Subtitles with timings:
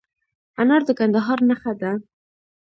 [0.61, 1.91] انار د کندهار نښه ده.